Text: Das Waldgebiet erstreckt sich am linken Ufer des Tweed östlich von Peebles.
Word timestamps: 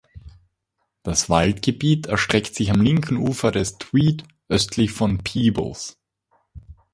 Das 1.03 1.29
Waldgebiet 1.29 2.07
erstreckt 2.07 2.55
sich 2.55 2.71
am 2.71 2.81
linken 2.81 3.17
Ufer 3.17 3.51
des 3.51 3.77
Tweed 3.77 4.23
östlich 4.49 4.91
von 4.91 5.19
Peebles. 5.19 5.99